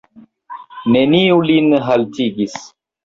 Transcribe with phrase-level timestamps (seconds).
[0.95, 2.57] Neniu lin haltigis.